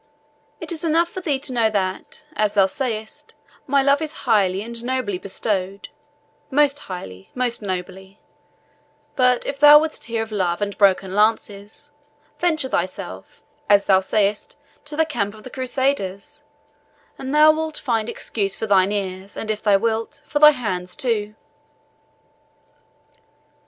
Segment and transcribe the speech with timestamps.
[0.59, 3.35] It is enough for thee to know that, as thou sayest,
[3.67, 5.89] my love is highly and nobly bestowed
[6.49, 8.19] most highly most nobly;
[9.15, 11.91] but if thou wouldst hear of love and broken lances,
[12.39, 16.43] venture thyself, as thou sayest, to the camp of the Crusaders,
[17.19, 20.95] and thou wilt find exercise for thine ears, and, if thou wilt, for thy hands
[20.95, 21.35] too."